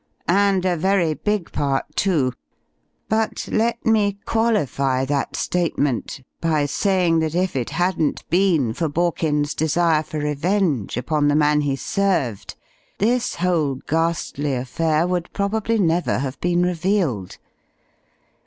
[0.27, 2.33] And a very big part, too.
[3.07, 9.53] But, let me qualify that statement by saying that if it hadn't been for Borkins's
[9.53, 12.55] desire for revenge upon the man he served,
[12.97, 17.37] this whole ghastly affair would probably never have been revealed.